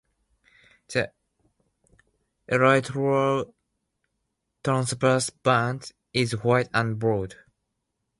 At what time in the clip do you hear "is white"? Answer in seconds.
6.11-6.69